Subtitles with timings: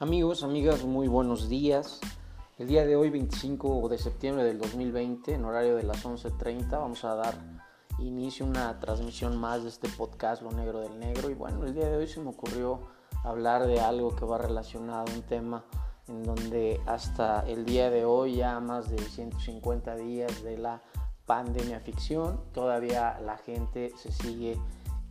[0.00, 2.00] Amigos, amigas, muy buenos días.
[2.58, 7.04] El día de hoy, 25 de septiembre del 2020, en horario de las 11.30, vamos
[7.04, 7.36] a dar
[8.00, 11.30] inicio a una transmisión más de este podcast Lo Negro del Negro.
[11.30, 12.80] Y bueno, el día de hoy se me ocurrió
[13.22, 15.64] hablar de algo que va relacionado a un tema
[16.08, 20.82] en donde hasta el día de hoy, ya más de 150 días de la
[21.24, 24.58] pandemia ficción, todavía la gente se sigue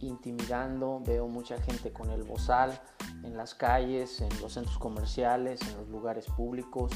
[0.02, 2.77] intimidando, veo mucha gente con el bozal
[3.23, 6.91] en las calles, en los centros comerciales, en los lugares públicos.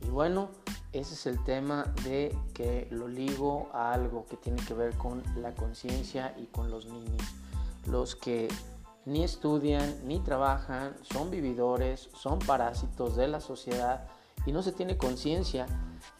[0.00, 0.50] Y bueno,
[0.92, 5.22] ese es el tema de que lo ligo a algo que tiene que ver con
[5.36, 7.22] la conciencia y con los niños.
[7.86, 8.48] Los que
[9.04, 14.06] ni estudian ni trabajan, son vividores, son parásitos de la sociedad
[14.46, 15.66] y no se tiene conciencia.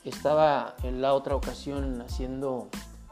[0.05, 2.69] Estaba en la otra ocasión haciendo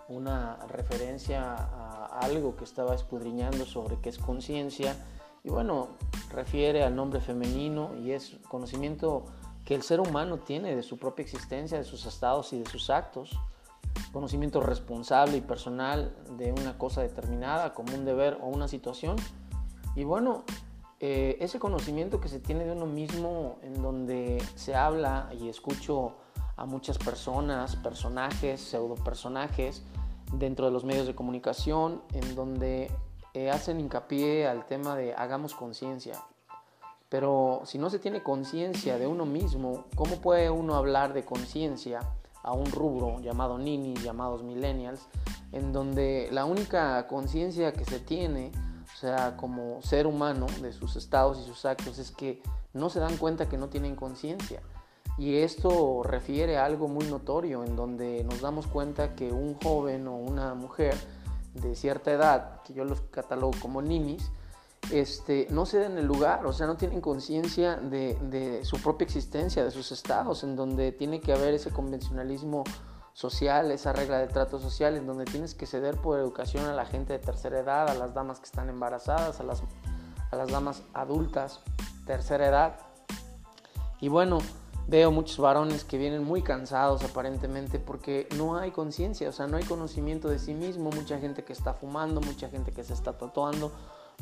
[0.08, 4.96] una referencia a algo que estaba escudriñando sobre qué es conciencia
[5.46, 5.90] y bueno,
[6.32, 9.26] refiere al nombre femenino y es conocimiento
[9.64, 12.90] que el ser humano tiene de su propia existencia, de sus estados y de sus
[12.90, 13.38] actos,
[14.12, 19.14] conocimiento responsable y personal de una cosa determinada como un deber o una situación.
[19.94, 20.42] Y bueno,
[20.98, 26.14] eh, ese conocimiento que se tiene de uno mismo en donde se habla y escucho
[26.56, 29.84] a muchas personas, personajes, pseudo personajes,
[30.32, 32.90] dentro de los medios de comunicación en donde
[33.50, 36.14] hacen hincapié al tema de hagamos conciencia.
[37.08, 42.00] Pero si no se tiene conciencia de uno mismo, ¿cómo puede uno hablar de conciencia
[42.42, 45.06] a un rubro llamado ninis, llamados millennials,
[45.52, 48.52] en donde la única conciencia que se tiene,
[48.92, 52.42] o sea, como ser humano de sus estados y sus actos, es que
[52.72, 54.62] no se dan cuenta que no tienen conciencia?
[55.18, 60.08] Y esto refiere a algo muy notorio, en donde nos damos cuenta que un joven
[60.08, 60.94] o una mujer
[61.56, 64.30] de cierta edad, que yo los catalogo como ninis,
[64.90, 69.04] este, no se den el lugar, o sea, no tienen conciencia de, de, su propia
[69.04, 72.64] existencia, de sus estados, en donde tiene que haber ese convencionalismo
[73.12, 76.84] social, esa regla de trato social, en donde tienes que ceder por educación a la
[76.84, 79.62] gente de tercera edad, a las damas que están embarazadas, a las,
[80.30, 81.60] a las damas adultas,
[82.06, 82.78] tercera edad.
[84.00, 84.38] Y bueno,
[84.88, 89.56] Veo muchos varones que vienen muy cansados aparentemente porque no hay conciencia, o sea, no
[89.56, 93.18] hay conocimiento de sí mismo, mucha gente que está fumando, mucha gente que se está
[93.18, 93.72] tatuando,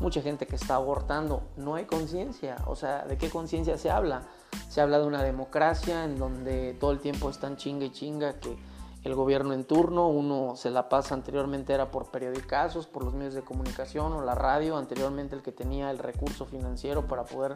[0.00, 4.22] mucha gente que está abortando, no hay conciencia, o sea, ¿de qué conciencia se habla?
[4.70, 8.56] Se habla de una democracia en donde todo el tiempo están chinga y chinga que
[9.04, 13.34] el gobierno en turno, uno se la pasa anteriormente era por periodicazos, por los medios
[13.34, 17.54] de comunicación o la radio, anteriormente el que tenía el recurso financiero para poder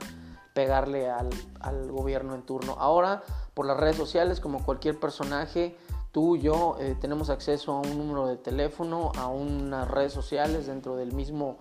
[0.52, 1.30] pegarle al,
[1.90, 2.76] gobierno en turno.
[2.78, 3.22] Ahora,
[3.54, 5.74] por las redes sociales, como cualquier personaje,
[6.12, 10.66] tú y yo eh, tenemos acceso a un número de teléfono, a unas redes sociales
[10.66, 11.58] dentro del mismo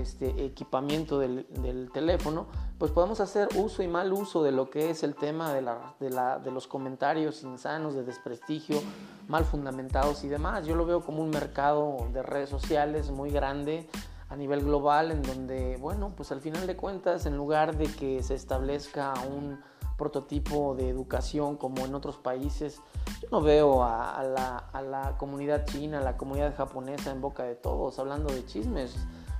[0.00, 2.46] este, equipamiento del, teléfono,
[2.78, 6.38] pues podemos hacer uso y mal uso de lo que es el tema de, la,
[6.38, 8.80] de los comentarios insanos, de desprestigio,
[9.28, 10.66] mal fundamentados y demás.
[10.66, 13.88] Yo lo veo como un mercado de redes sociales muy grande
[14.28, 18.22] a nivel global en donde, bueno, pues al final de cuentas, en lugar de que
[18.22, 19.60] se establezca un
[19.98, 22.80] prototipo de educación como en otros países,
[23.20, 27.44] yo no veo a, la, a la comunidad china, a la comunidad japonesa en boca
[27.44, 28.96] de todos hablando de chismes.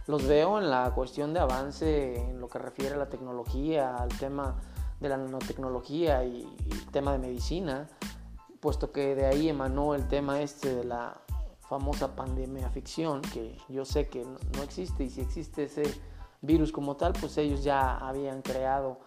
[0.06, 4.08] Los veo en la cuestión de avance en lo que refiere a la tecnología, al
[4.08, 4.56] tema
[5.00, 7.88] de la nanotecnología y el tema de medicina,
[8.60, 11.20] puesto que de ahí emanó el tema este de la
[11.68, 15.82] famosa pandemia ficción, que yo sé que no existe y si existe ese
[16.40, 18.98] virus como tal, pues ellos ya habían creado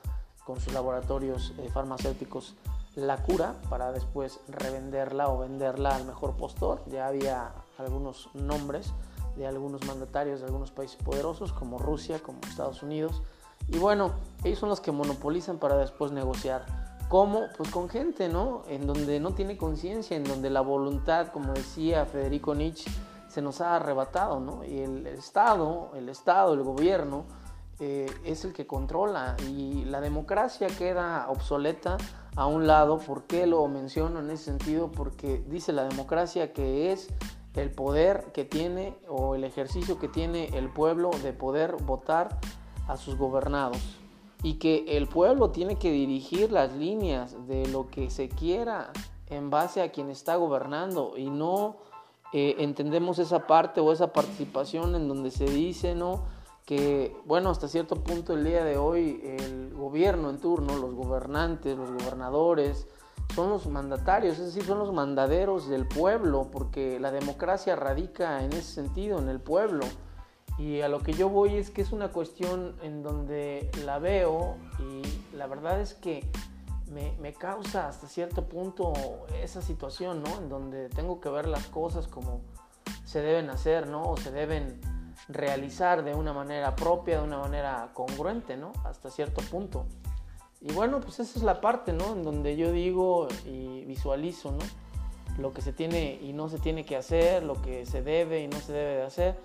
[0.45, 2.55] con sus laboratorios eh, farmacéuticos
[2.95, 6.81] la cura para después revenderla o venderla al mejor postor.
[6.88, 8.94] Ya había algunos nombres
[9.35, 13.22] de algunos mandatarios de algunos países poderosos como Rusia, como Estados Unidos.
[13.68, 14.13] Y bueno,
[14.44, 16.66] ellos son los que monopolizan para después negociar
[17.07, 17.50] ¿Cómo?
[17.56, 18.63] Pues con gente, ¿no?
[18.68, 22.90] En donde no tiene conciencia, en donde la voluntad, como decía Federico Nietzsche,
[23.28, 24.64] se nos ha arrebatado, ¿no?
[24.64, 27.26] Y el Estado, el Estado, el gobierno,
[27.79, 31.97] eh, es el que controla y la democracia queda obsoleta
[32.35, 32.97] a un lado.
[32.97, 34.91] ¿Por qué lo menciono en ese sentido?
[34.91, 37.09] Porque dice la democracia que es
[37.55, 42.40] el poder que tiene o el ejercicio que tiene el pueblo de poder votar
[42.87, 43.81] a sus gobernados.
[44.43, 48.91] Y que el pueblo tiene que dirigir las líneas de lo que se quiera
[49.29, 51.78] en base a quien está gobernando y no
[52.34, 56.23] eh, entendemos esa parte o esa participación en donde se dice no
[56.66, 61.78] que bueno hasta cierto punto el día de hoy el gobierno en turno los gobernantes
[61.78, 62.87] los gobernadores
[63.35, 68.53] son los mandatarios es decir son los mandaderos del pueblo porque la democracia radica en
[68.53, 69.85] ese sentido en el pueblo
[70.58, 74.55] Y a lo que yo voy es que es una cuestión en donde la veo
[74.79, 76.26] y la verdad es que
[76.90, 78.93] me, me, causa hasta cierto punto
[79.41, 80.37] esa situación, ¿no?
[80.37, 82.41] En donde tengo que ver las cosas como
[83.03, 84.03] se deben hacer, ¿no?
[84.03, 84.79] O se deben
[85.28, 88.72] realizar de una manera propia, de una manera congruente, ¿no?
[88.85, 89.87] Hasta cierto punto.
[90.67, 92.14] Y bueno, pues esa es la parte, ¿no?
[92.14, 94.64] En donde yo digo y visualizo, ¿no?
[95.38, 98.47] Lo que se tiene y no se tiene que hacer, lo que se debe y
[98.47, 99.40] no se debe de hacer.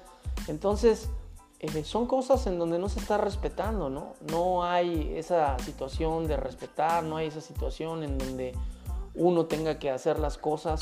[0.49, 1.11] Entonces,
[1.58, 4.14] eh, son cosas en donde no se está respetando, ¿no?
[4.32, 8.55] No hay esa situación de respetar, no hay esa situación en donde
[9.14, 10.81] uno tenga que hacer las cosas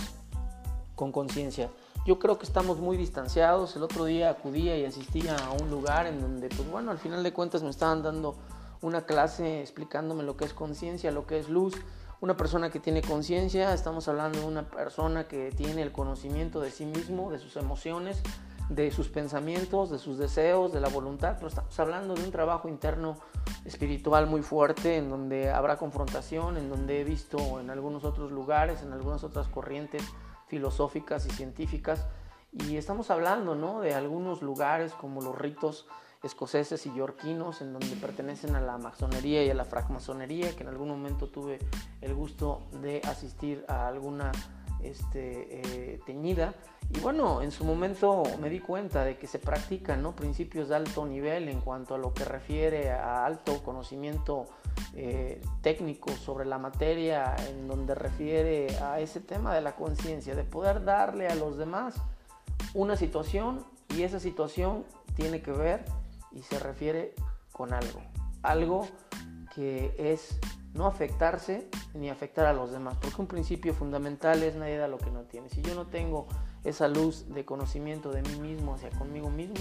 [0.95, 1.69] con conciencia.
[2.07, 3.75] Yo creo que estamos muy distanciados.
[3.75, 7.25] El otro día acudía y asistía a un lugar en donde, pues bueno, al final
[7.25, 8.37] de cuentas me estaban dando
[8.81, 11.75] una clase explicándome lo que es conciencia, lo que es luz.
[12.21, 16.71] Una persona que tiene conciencia, estamos hablando de una persona que tiene el conocimiento de
[16.71, 18.23] sí mismo, de sus emociones,
[18.69, 22.69] de sus pensamientos, de sus deseos, de la voluntad, pero estamos hablando de un trabajo
[22.69, 23.17] interno
[23.65, 28.83] espiritual muy fuerte en donde habrá confrontación, en donde he visto en algunos otros lugares,
[28.83, 30.03] en algunas otras corrientes
[30.49, 32.07] filosóficas y científicas,
[32.53, 33.81] y estamos hablando ¿no?
[33.81, 35.87] de algunos lugares como los ritos
[36.23, 40.69] escoceses y yorquinos, en donde pertenecen a la masonería y a la francmasonería, que en
[40.69, 41.59] algún momento tuve
[42.01, 44.33] el gusto de asistir a alguna
[44.83, 46.55] este, eh, teñida.
[46.91, 50.17] Y bueno, en su momento me di cuenta de que se practican ¿no?
[50.17, 54.47] principios de alto nivel en cuanto a lo que refiere a alto conocimiento
[54.95, 60.45] eh, técnico sobre la materia, en donde refiere a ese tema de la conciencia, de
[60.45, 61.95] poder darle a los demás
[62.75, 64.85] una situación y esa situación
[65.15, 65.85] tiene que ver
[66.33, 67.15] y se refiere
[67.53, 68.01] con algo.
[68.43, 68.87] Algo
[69.55, 70.39] que es
[70.75, 74.99] no afectarse ni afectar a los demás, porque un principio fundamental es nadie da lo
[74.99, 75.49] que no tiene.
[75.49, 76.29] Si yo no tengo
[76.65, 79.57] esa luz de conocimiento de mí mismo hacia conmigo mismo,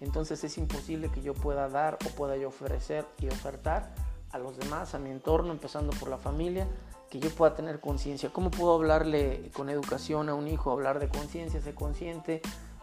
[0.00, 3.94] entonces es imposible que yo pueda dar o pueda yo ofrecer y ofertar
[4.30, 6.66] a los demás, a mi entorno, empezando por la familia,
[7.10, 8.30] que yo pueda tener conciencia.
[8.32, 10.70] ¿Cómo puedo hablarle con educación a un hijo?
[10.70, 12.40] Hablar de conciencia, ser consciente,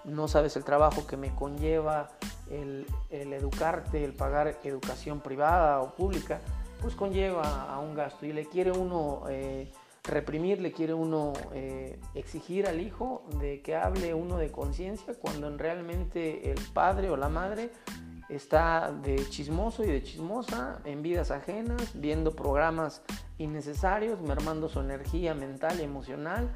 [0.09, 2.09] no sabes el trabajo que me conlleva
[2.49, 6.41] el, educarte, el pagar educación privada o pública,
[6.81, 8.25] pues conlleva a un gasto.
[8.25, 9.71] Y le quiere uno eh,
[10.03, 15.55] reprimir, le quiere uno eh, exigir al hijo de que hable uno de conciencia cuando
[15.57, 17.71] realmente el padre o la madre
[18.29, 23.01] está de chismoso y de chismosa en vidas ajenas, viendo programas
[23.37, 26.55] innecesarios, mermando su energía mental y emocional,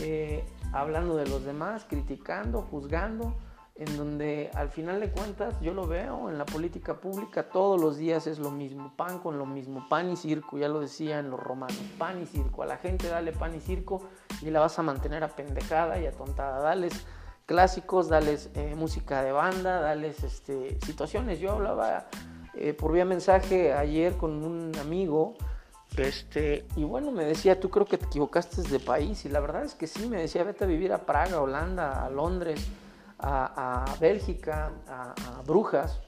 [0.00, 3.34] eh, hablando de los demás, criticando, juzgando
[3.76, 7.96] en donde al final de cuentas yo lo veo en la política pública todos los
[7.96, 11.40] días es lo mismo, pan con lo mismo, pan y circo, ya lo decían los
[11.40, 14.02] romanos, pan y circo, a la gente dale pan y circo
[14.42, 17.04] y la vas a mantener apendejada y atontada, dales
[17.46, 22.06] clásicos, dales eh, música de banda, dales este, situaciones, yo hablaba
[22.54, 25.34] eh, por vía mensaje ayer con un amigo,
[25.96, 29.64] este, y bueno, me decía, tú creo que te equivocaste de país, y la verdad
[29.64, 32.66] es que sí, me decía, vete a vivir a Praga, Holanda, a Londres,
[33.18, 35.14] a, Bélgica, a,
[35.46, 36.00] Brujas,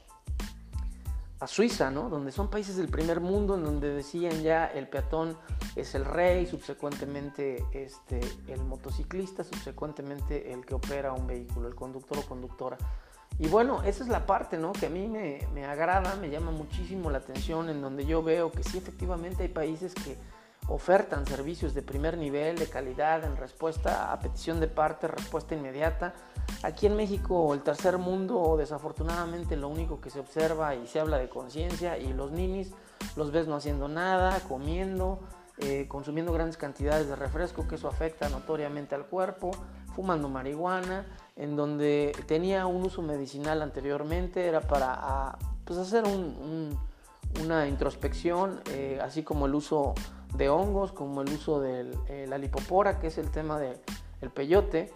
[1.38, 2.08] a Suiza, ¿no?
[2.08, 5.36] donde son países del primer mundo en donde decían ya el peatón
[5.76, 12.18] es el rey, subsecuentemente este, el motociclista, subsecuentemente el que opera un vehículo, el conductor
[12.18, 12.78] o conductora.
[13.38, 14.72] Y bueno, esa es la parte ¿no?
[14.72, 18.50] que a mí me, me agrada, me llama muchísimo la atención, en donde yo veo
[18.50, 20.16] que sí, efectivamente hay países que
[20.68, 26.14] ofertan servicios de primer nivel, de calidad, en respuesta a petición de parte, respuesta inmediata.
[26.62, 31.18] Aquí en México, el tercer mundo, desafortunadamente lo único que se observa y se habla
[31.18, 32.72] de conciencia y los ninis
[33.14, 35.20] los ves no haciendo nada, comiendo,
[35.58, 39.52] eh, consumiendo grandes cantidades de refresco, que eso afecta notoriamente al cuerpo,
[39.94, 46.04] fumando marihuana, en donde tenía un uso medicinal anteriormente, era para ah, pues, hacer
[47.42, 49.94] una introspección, eh, así como el uso
[50.34, 54.92] de hongos, como el uso de eh, la lipopora, que es el tema del peyote,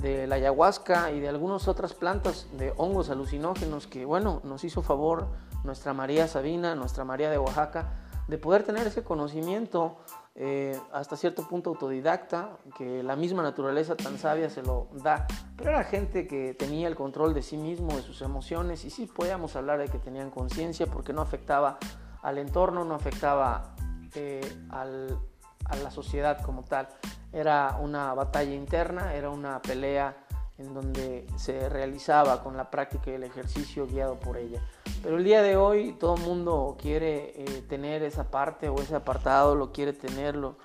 [0.00, 4.82] de la ayahuasca y de algunas otras plantas de hongos alucinógenos que, bueno, nos hizo
[4.82, 5.28] favor
[5.64, 7.92] nuestra María Sabina, nuestra María de Oaxaca,
[8.28, 9.98] de poder tener ese conocimiento
[10.34, 15.26] eh, hasta cierto punto autodidacta, que la misma naturaleza tan sabia se lo da.
[15.56, 19.06] Pero era gente que tenía el control de sí mismo, de sus emociones, y sí
[19.06, 21.78] podíamos hablar de que tenían conciencia porque no afectaba
[22.22, 23.74] al entorno, no afectaba
[24.14, 24.84] eh, a
[25.76, 26.88] la sociedad como tal.
[27.32, 30.16] Era una batalla interna, era una pelea
[30.58, 34.60] en donde se realizaba con la práctica y el ejercicio guiado por ella.
[35.02, 39.54] Pero el día de hoy todo mundo quiere eh, tener esa parte o ese apartado,
[39.54, 40.56] lo quiere tener, lo,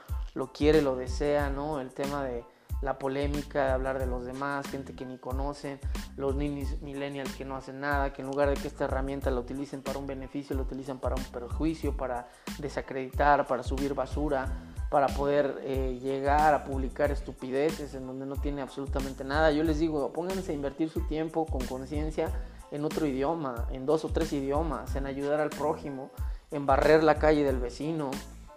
[0.54, 1.80] quiere, lo desea, ¿no?
[1.82, 2.44] El tema de,
[2.82, 5.80] la polémica, hablar de los demás, gente que ni conocen,
[6.16, 9.40] los niños millennials que no hacen nada, que en lugar de que esta herramienta la
[9.40, 12.28] utilicen para un beneficio, la utilizan para un perjuicio, para
[12.60, 18.62] desacreditar, para subir basura, para poder eh, llegar a publicar estupideces en donde no tiene
[18.62, 19.52] absolutamente nada.
[19.52, 22.32] Yo les digo, pónganse a invertir su tiempo con conciencia
[22.72, 26.12] en otro idioma, en dos o tres idiomas, en ayudar al prójimo,
[26.52, 28.12] en barrer la calle del vecino,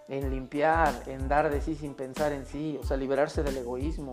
[0.08, 4.12] en limpiar, en dar de sí sin pensar en sí, o sea, liberarse del egoísmo.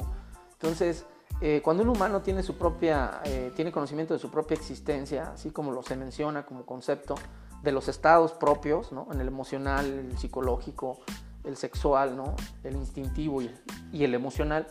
[0.54, 1.06] Entonces,
[1.42, 5.52] eh, cuando un humano tiene su propia, eh, tiene conocimiento de su propia existencia, así
[5.52, 7.16] como lo se menciona como concepto,
[7.64, 9.08] de los estados propios, ¿no?
[9.12, 11.00] en el emocional, el psicológico,
[11.44, 12.36] el sexual, ¿no?
[12.64, 13.52] el instintivo y,
[13.92, 14.68] y el emocional,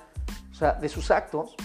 [0.50, 1.56] o sea, de sus actos,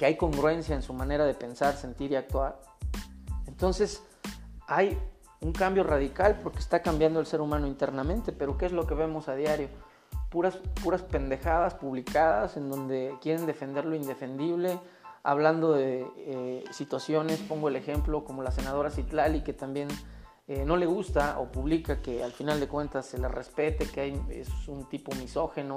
[0.00, 2.58] que hay congruencia en su manera de pensar, sentir y actuar.
[3.46, 4.02] Entonces,
[4.66, 4.98] hay
[5.42, 8.94] un cambio radical porque está cambiando el ser humano internamente, pero ¿qué es lo que
[8.94, 9.68] vemos a diario?
[10.30, 14.80] Puras, puras pendejadas publicadas en donde quieren defender lo indefendible,
[15.22, 19.88] hablando de eh, situaciones, pongo el ejemplo como la senadora Citlali, que también
[20.48, 24.18] eh, no le gusta o publica que al final de cuentas se la respete, que
[24.30, 25.76] es un tipo misógeno,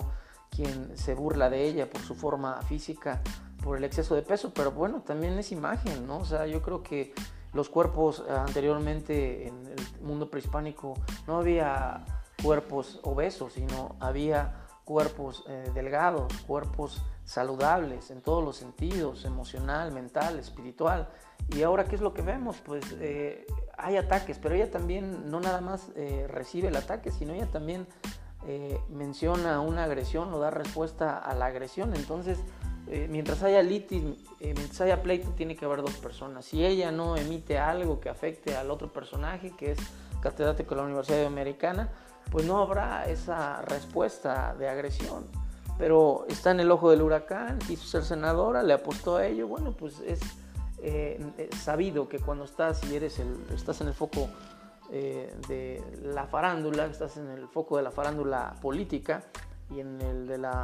[0.49, 3.21] quien se burla de ella por su forma física,
[3.63, 6.17] por el exceso de peso, pero bueno, también es imagen, ¿no?
[6.17, 7.13] O sea, yo creo que
[7.53, 10.95] los cuerpos anteriormente en el mundo prehispánico
[11.27, 12.03] no había
[12.41, 20.39] cuerpos obesos, sino había cuerpos eh, delgados, cuerpos saludables en todos los sentidos, emocional, mental,
[20.39, 21.09] espiritual.
[21.49, 22.57] Y ahora, ¿qué es lo que vemos?
[22.65, 23.45] Pues eh,
[23.77, 27.87] hay ataques, pero ella también no nada más eh, recibe el ataque, sino ella también
[28.45, 31.95] eh, menciona una agresión o da respuesta a la agresión.
[31.95, 32.39] Entonces,
[33.09, 34.03] mientras haya litis,
[34.39, 36.45] mientras haya pleito, tiene que haber dos personas.
[36.45, 39.79] Si ella no emite algo que afecte al otro personaje, que es
[40.21, 41.89] catedrático de la Universidad Americana,
[42.31, 45.25] pues no habrá esa respuesta de agresión.
[45.77, 49.47] Pero está en el ojo del huracán, quiso ser senadora, le apostó a ello.
[49.47, 50.21] Bueno, pues es
[50.81, 54.29] eh, sabido que cuando estás y eres el, estás en el foco
[54.91, 59.23] eh, de la farándula, estás en el foco de la farándula política
[59.73, 60.63] y en el de la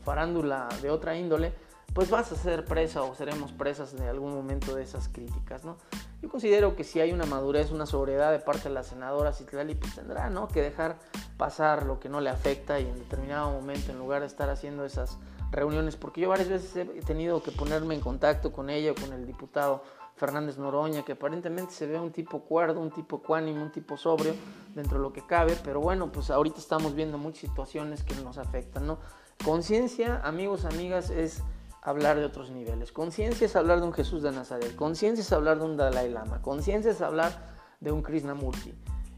[0.00, 1.52] farándula de otra índole,
[1.94, 5.76] pues vas a ser presa o seremos presas en algún momento de esas críticas, ¿no?
[6.20, 9.74] Yo considero que si hay una madurez, una sobriedad de parte de la senadora Citlali,
[9.74, 10.48] pues tendrá, ¿no?
[10.48, 10.98] Que dejar
[11.36, 14.84] pasar lo que no le afecta y en determinado momento, en lugar de estar haciendo
[14.84, 15.18] esas
[15.50, 19.12] reuniones, porque yo varias veces he tenido que ponerme en contacto con ella o con
[19.12, 19.82] el diputado
[20.16, 24.34] Fernández Noroña, que aparentemente se ve un tipo cuerdo, un tipo cuánimo, un tipo sobrio
[24.74, 28.36] dentro de lo que cabe, pero bueno, pues ahorita estamos viendo muchas situaciones que nos
[28.36, 28.98] afectan, ¿no?
[29.44, 31.42] Conciencia, amigos, amigas, es
[31.82, 32.92] hablar de otros niveles.
[32.92, 34.74] Conciencia es hablar de un Jesús de Nazaret.
[34.76, 36.42] Conciencia es hablar de un Dalai Lama.
[36.42, 38.74] Conciencia es hablar de un Krishnamurti.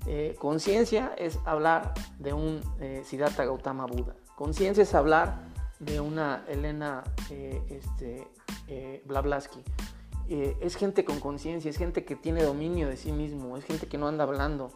[0.07, 4.15] Eh, conciencia es hablar de un eh, Siddhartha Gautama Buda.
[4.37, 5.50] Conciencia es hablar
[5.81, 8.29] de una Elena eh, este,
[8.69, 9.61] eh, Blablaski.
[10.29, 13.89] Eh, es gente con conciencia, es gente que tiene dominio de sí mismo, es gente
[13.89, 14.71] que no anda hablando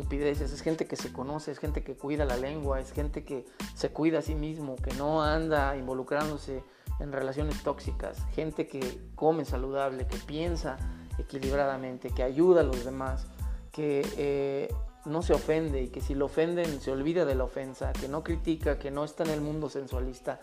[0.00, 3.90] es gente que se conoce, es gente que cuida la lengua, es gente que se
[3.90, 6.62] cuida a sí mismo, que no anda involucrándose
[7.00, 10.76] en relaciones tóxicas, gente que come saludable, que piensa
[11.18, 13.26] equilibradamente, que ayuda a los demás,
[13.72, 14.68] que
[15.04, 18.22] no se ofende y que si lo ofenden se olvida de la ofensa, que no
[18.22, 20.38] critica, que no está en el mundo sensualista,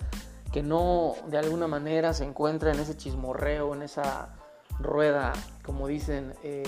[0.52, 4.36] que no de alguna manera se encuentra en ese chismorreo, en esa
[4.80, 5.34] rueda,
[5.64, 6.64] como dicen, eh,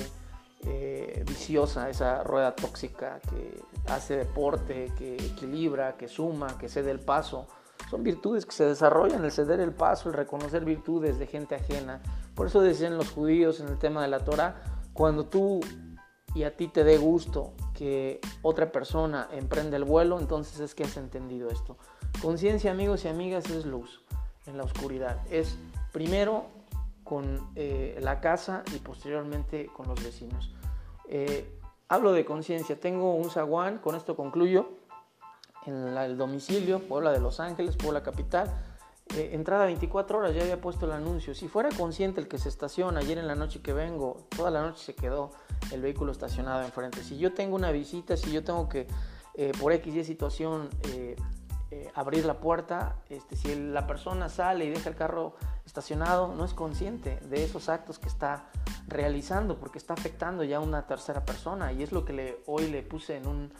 [0.69, 6.99] eh, viciosa, esa rueda tóxica que hace deporte, que equilibra, que suma, que cede el
[6.99, 7.47] paso.
[7.89, 12.01] Son virtudes que se desarrollan, el ceder el paso, el reconocer virtudes de gente ajena.
[12.35, 15.61] Por eso decían los judíos en el tema de la Torah, cuando tú
[16.35, 20.83] y a ti te dé gusto que otra persona emprende el vuelo, entonces es que
[20.83, 21.77] has entendido esto.
[22.21, 24.01] Conciencia, amigos y amigas, es luz
[24.47, 25.17] en la oscuridad.
[25.29, 25.57] Es
[25.93, 26.56] primero
[27.07, 30.53] con eh, la casa y posteriormente con los vecinos.
[31.07, 31.49] Eh,
[31.87, 34.69] hablo de conciencia, tengo un zaguán, con esto concluyo,
[35.65, 38.53] en el domicilio, Puebla de Los Ángeles, Puebla Capital.
[39.15, 41.33] Eh, entrada 24 horas, ya había puesto el anuncio.
[41.33, 44.61] Si fuera consciente el que se estaciona ayer en la noche que vengo, toda la
[44.61, 45.31] noche se quedó
[45.71, 47.03] el vehículo estacionado enfrente.
[47.03, 48.87] Si yo tengo una visita, si yo tengo que
[49.35, 50.69] eh, por X y situación
[51.69, 56.45] eh, abrir la puerta, este, si la persona sale y deja el carro estacionado, no
[56.45, 58.45] es consciente de esos actos que está
[58.87, 61.73] realizando porque está afectando ya a una tercera persona.
[61.73, 63.53] Y es lo que hoy le puse en, un,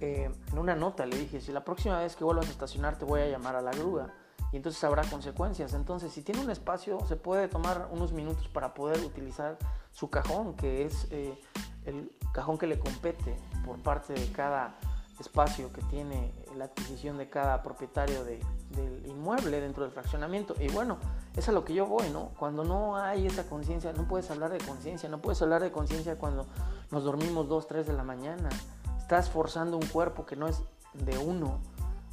[0.00, 1.04] en una nota.
[1.04, 3.60] Le dije, si la próxima vez que vuelvas a estacionar te voy a llamar a
[3.60, 4.10] la grúa
[4.52, 5.74] y entonces habrá consecuencias.
[5.74, 9.58] Entonces, si tiene un espacio, se puede tomar unos minutos para poder utilizar
[9.92, 11.38] su cajón, que es eh,
[11.84, 14.76] el cajón que le compete por parte de cada
[15.20, 20.54] espacio que tiene la adquisición de cada propietario del inmueble dentro del fraccionamiento.
[20.58, 20.98] Y bueno,
[21.36, 22.30] es a lo que yo voy, ¿no?
[22.38, 26.16] Cuando no hay esa conciencia, no puedes hablar de conciencia, no puedes hablar de conciencia
[26.16, 26.46] cuando
[26.90, 28.48] nos dormimos 2, 3 de la mañana.
[28.98, 30.62] Estás forzando un cuerpo que no es
[30.94, 31.60] de uno.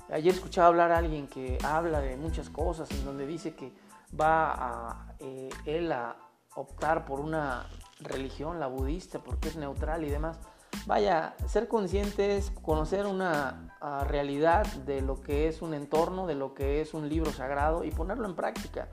[0.10, 3.74] Ayer escuchaba hablar a alguien que habla de muchas cosas, en donde dice que
[4.20, 6.16] va eh, él a
[6.56, 7.68] optar por una
[8.00, 10.40] religión, la budista, porque es neutral y demás.
[10.86, 16.36] Vaya, ser consciente es conocer una ah, realidad de lo que es un entorno, de
[16.36, 18.88] lo que es un libro sagrado y ponerlo en práctica.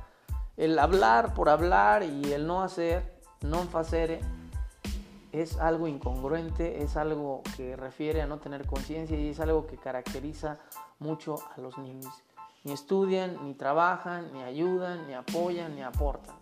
[0.56, 4.20] El hablar por hablar y el no hacer, no facere,
[5.32, 9.76] es algo incongruente, es algo que refiere a no tener conciencia y es algo que
[9.76, 10.58] caracteriza
[11.00, 12.22] mucho a los niños.
[12.62, 16.36] Ni estudian, ni trabajan, ni ayudan, ni apoyan, ni aportan.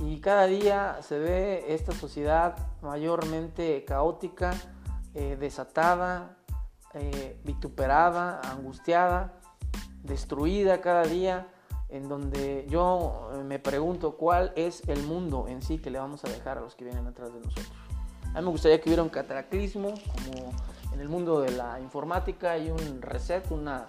[0.00, 4.54] Y cada día se ve esta sociedad mayormente caótica,
[5.14, 6.36] eh, desatada,
[6.92, 9.40] eh, vituperada, angustiada,
[10.02, 11.48] destruida cada día,
[11.88, 16.24] en donde yo eh, me pregunto cuál es el mundo en sí que le vamos
[16.24, 17.72] a dejar a los que vienen atrás de nosotros.
[18.34, 20.52] A mí me gustaría que hubiera un cataclismo, como
[20.92, 23.88] en el mundo de la informática hay un reset, una,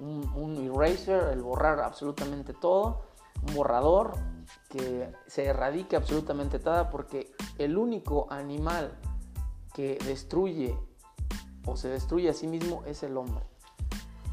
[0.00, 3.02] un, un eraser, el borrar absolutamente todo,
[3.46, 4.14] un borrador,
[4.74, 8.98] que se erradique absolutamente toda porque el único animal
[9.72, 10.76] que destruye
[11.64, 13.44] o se destruye a sí mismo es el hombre.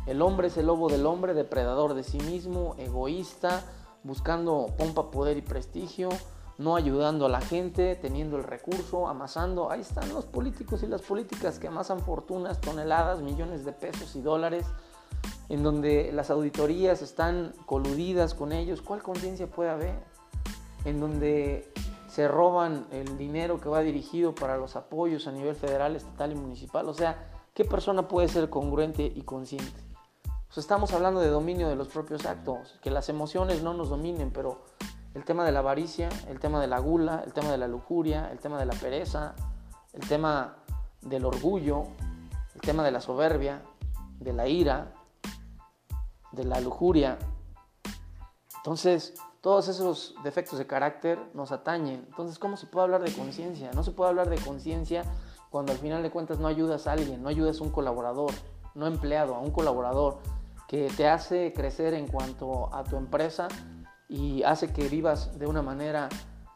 [0.08, 3.64] El hombre es el lobo del hombre, depredador de sí mismo, egoísta,
[4.04, 6.10] buscando pompa, poder y prestigio,
[6.58, 9.70] no ayudando a la gente, teniendo el recurso, amasando.
[9.70, 14.22] Ahí están los políticos y las políticas que amasan fortunas, toneladas, millones de pesos y
[14.22, 14.66] dólares,
[15.50, 18.82] en donde las auditorías están coludidas con ellos.
[18.82, 20.11] ¿Cuál conciencia puede haber?
[20.86, 21.72] En donde
[22.08, 26.36] se roban el dinero que va dirigido para los apoyos a nivel federal, estatal y
[26.36, 26.88] municipal.
[26.90, 29.80] O sea, ¿qué persona puede ser congruente y consciente?
[30.58, 34.66] Estamos hablando de dominio de los propios actos, que las emociones no nos dominen, pero
[35.14, 38.30] el tema de la avaricia, el tema de la gula, el tema de la lujuria,
[38.32, 39.34] el tema de la pereza,
[39.94, 40.58] el tema
[41.02, 41.86] del orgullo,
[42.54, 43.62] el tema de la soberbia,
[44.20, 44.94] de la ira,
[46.34, 47.18] de la lujuria.
[48.58, 52.06] Entonces, todos esos defectos de carácter nos atañen.
[52.08, 53.72] Entonces, ¿cómo se puede hablar de conciencia?
[53.74, 55.04] No se puede hablar de conciencia
[55.50, 58.32] cuando al final de cuentas no ayudas a alguien, no ayudas a un colaborador,
[58.76, 60.20] no empleado, a un colaborador
[60.68, 63.48] que te hace crecer en cuanto a tu empresa
[64.08, 66.08] y hace que vivas de una manera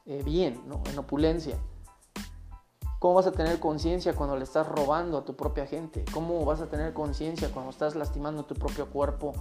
[0.05, 1.57] eh, bien, en opulencia.
[2.99, 6.05] ¿Cómo vas a tener conciencia cuando le estás robando a tu propia gente?
[6.13, 9.33] ¿Cómo vas a tener conciencia cuando estás lastimando tu propio cuerpo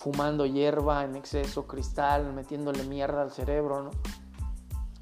[0.00, 3.90] fumando hierba en exceso, cristal, metiéndole mierda al cerebro, ¿no?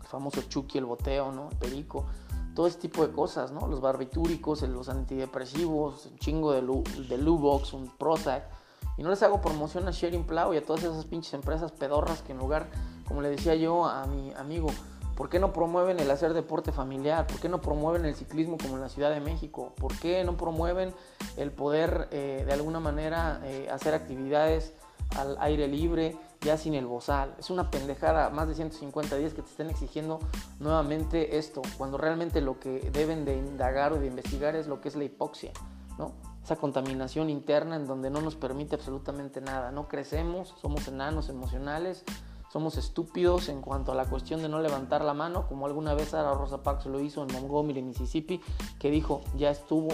[0.00, 1.50] El famoso chuki, el boteo, ¿no?
[1.50, 2.04] El perico,
[2.52, 3.68] todo ese tipo de cosas, ¿no?
[3.68, 6.62] Los barbitúricos, los antidepresivos, un chingo de,
[7.08, 8.50] de Lubox, un Prozac.
[8.96, 12.22] Y no les hago promoción a Sharing Plow y a todas esas pinches empresas pedorras
[12.22, 12.68] que en lugar,
[13.06, 14.68] como le decía yo a mi amigo,
[15.14, 17.26] ¿Por qué no promueven el hacer deporte familiar?
[17.26, 19.72] ¿Por qué no promueven el ciclismo como en la Ciudad de México?
[19.74, 20.94] ¿Por qué no promueven
[21.36, 24.74] el poder eh, de alguna manera eh, hacer actividades
[25.16, 27.34] al aire libre, ya sin el bozal.
[27.38, 30.20] Es una pendejada, más de 150 días que te estén exigiendo
[30.60, 34.88] nuevamente esto, cuando realmente lo que deben de indagar o de investigar es lo que
[34.88, 35.52] es la hipoxia,
[35.98, 36.12] ¿no?
[36.42, 42.04] Esa contaminación interna en donde no nos permite absolutamente nada, no crecemos, somos enanos emocionales,
[42.50, 46.10] somos estúpidos en cuanto a la cuestión de no levantar la mano, como alguna vez
[46.10, 48.40] Sara Rosa Parks lo hizo en Montgomery, Mississippi,
[48.78, 49.88] que dijo, ya estuvo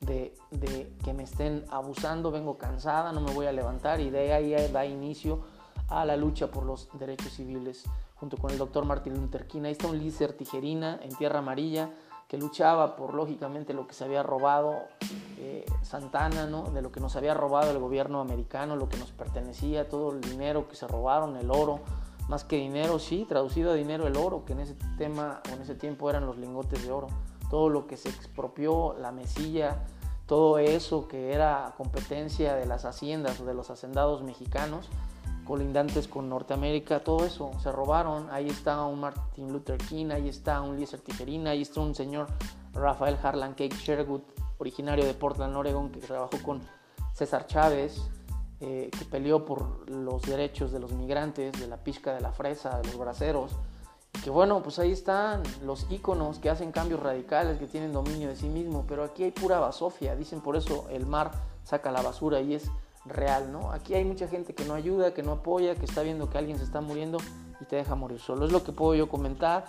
[0.00, 0.34] de,
[1.02, 4.84] que me estén abusando, vengo cansada, no me voy a levantar y de ahí da
[4.84, 5.42] inicio
[5.88, 9.62] a la lucha por los derechos civiles junto con el doctor Martin Luther King.
[9.64, 11.90] Ahí está un líder tijerina en Tierra Amarilla
[12.28, 14.74] que luchaba por lógicamente lo que se había robado
[15.38, 16.62] eh, Santana, ¿no?
[16.70, 20.20] de lo que nos había robado el gobierno americano, lo que nos pertenecía, todo el
[20.20, 21.80] dinero que se robaron, el oro,
[22.28, 25.62] más que dinero, sí, traducido a dinero el oro, que en ese tema o en
[25.62, 27.08] ese tiempo eran los lingotes de oro,
[27.54, 29.84] todo lo que se expropió, la mesilla,
[30.26, 34.88] todo eso que era competencia de las haciendas o de los hacendados mexicanos,
[35.46, 38.28] colindantes con Norteamérica, todo eso se robaron.
[38.32, 42.26] Ahí está un Martin Luther King, ahí está un Eliezer Tijerina, ahí está un señor
[42.72, 44.22] Rafael Harlan Cake Sherwood,
[44.58, 46.60] originario de Portland, Oregon, que trabajó con
[47.12, 48.02] César Chávez,
[48.58, 52.80] eh, que peleó por los derechos de los migrantes, de la pizca de la fresa,
[52.80, 53.52] de los braceros
[54.22, 58.36] que bueno, pues ahí están los íconos que hacen cambios radicales, que tienen dominio de
[58.36, 61.32] sí mismo, pero aquí hay pura basofia, dicen por eso el mar
[61.64, 62.70] saca la basura y es
[63.04, 63.70] real, ¿no?
[63.72, 66.58] Aquí hay mucha gente que no ayuda, que no apoya, que está viendo que alguien
[66.58, 67.18] se está muriendo
[67.60, 68.46] y te deja morir solo.
[68.46, 69.66] Es lo que puedo yo comentar.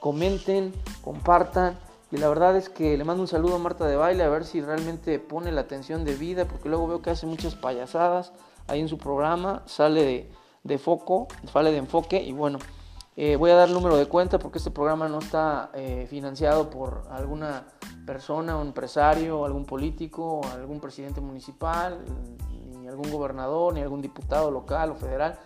[0.00, 0.72] Comenten,
[1.02, 1.78] compartan
[2.10, 4.44] Y la verdad es que le mando un saludo a Marta de Baile a ver
[4.44, 8.32] si realmente pone la atención de vida, porque luego veo que hace muchas payasadas
[8.66, 10.30] ahí en su programa, sale
[10.64, 12.58] de, foco, sale de enfoque y bueno,
[13.16, 16.70] eh, voy a dar el número de cuenta porque este programa no está eh, financiado
[16.70, 17.66] por alguna
[18.06, 21.98] persona, un empresario, algún político, algún presidente municipal,
[22.78, 25.38] ni algún gobernador, ni algún diputado local o federal.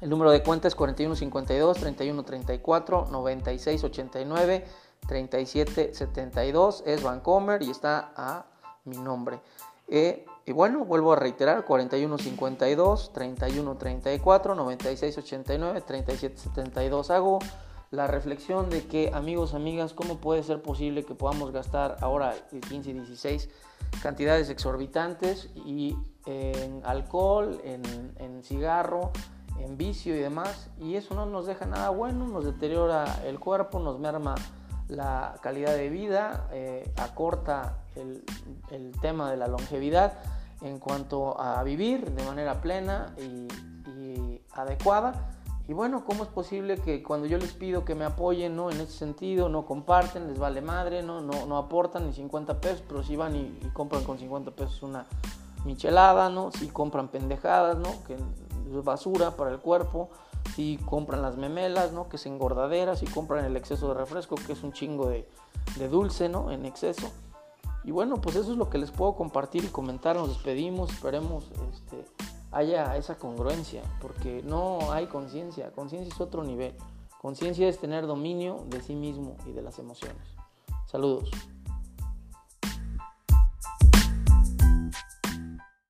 [0.00, 4.64] El número de cuenta es 4152 3134 9689
[5.06, 6.82] 3772.
[6.86, 8.46] Es Vancomer y está a
[8.84, 9.40] mi nombre.
[9.88, 17.10] Eh, y bueno, vuelvo a reiterar, 4152 3134 9689 3772.
[17.10, 17.38] Hago
[17.90, 22.60] la reflexión de que, amigos, amigas, ¿cómo puede ser posible que podamos gastar ahora el
[22.60, 23.48] 15 y 16
[24.02, 25.50] cantidades exorbitantes
[26.26, 27.82] en alcohol, en,
[28.18, 29.10] en cigarro,
[29.58, 33.78] en vicio y demás, y eso no nos deja nada bueno, nos deteriora el cuerpo,
[33.78, 34.34] nos merma
[34.90, 38.22] la calidad de vida, eh, acorta el,
[39.00, 40.18] tema de la longevidad
[40.60, 43.48] en cuanto a vivir de manera plena y,
[44.52, 45.30] adecuada.
[45.68, 48.70] Y bueno, ¿cómo es posible que cuando yo les pido que me apoyen ¿no?
[48.70, 52.82] en ese sentido, no comparten, les vale madre, no, no, no aportan ni 50 pesos,
[52.86, 55.06] pero si van y, compran con 50 pesos una
[55.64, 56.50] michelada, ¿no?
[56.50, 57.90] si compran pendejadas, ¿no?
[58.06, 58.16] que
[58.82, 60.10] basura para el cuerpo,
[60.54, 62.08] si compran las memelas, ¿no?
[62.08, 65.28] que es engordadera, si compran el exceso de refresco, que es un chingo de,
[65.78, 66.50] de dulce ¿no?
[66.50, 67.10] en exceso.
[67.84, 70.16] Y bueno, pues eso es lo que les puedo compartir y comentar.
[70.16, 72.04] Nos despedimos, esperemos este,
[72.52, 75.72] haya esa congruencia, porque no hay conciencia.
[75.72, 76.74] Conciencia es otro nivel.
[77.20, 80.22] Conciencia es tener dominio de sí mismo y de las emociones.
[80.86, 81.30] Saludos.